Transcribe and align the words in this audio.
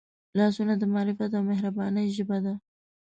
لاسونه 0.37 0.73
د 0.77 0.83
معرفت 0.93 1.31
او 1.37 1.43
مهربانۍ 1.51 2.05
ژبه 2.17 2.37
ده 2.45 2.53